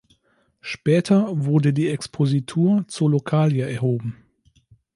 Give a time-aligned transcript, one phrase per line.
[0.61, 4.17] Später wurde die Expositur zur Lokalie erhoben.